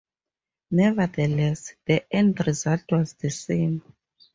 Nevertheless, 0.71 1.75
the 1.85 2.03
end 2.11 2.47
result 2.47 2.85
was 2.91 3.13
the 3.13 3.29
same. 3.29 3.83